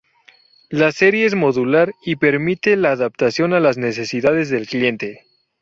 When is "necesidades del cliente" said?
3.77-5.27